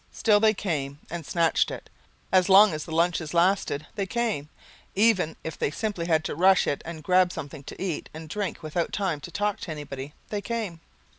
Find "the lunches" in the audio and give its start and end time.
2.85-3.35